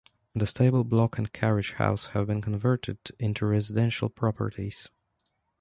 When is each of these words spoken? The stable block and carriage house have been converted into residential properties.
The 0.33 0.47
stable 0.47 0.83
block 0.83 1.19
and 1.19 1.31
carriage 1.31 1.73
house 1.73 2.07
have 2.15 2.25
been 2.25 2.41
converted 2.41 2.97
into 3.19 3.45
residential 3.45 4.09
properties. 4.09 4.89